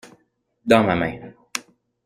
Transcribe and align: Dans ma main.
Dans 0.65 0.83
ma 0.83 0.95
main. 0.95 1.19